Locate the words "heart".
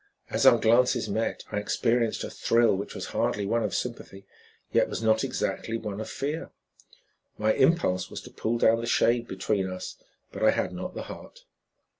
11.03-11.45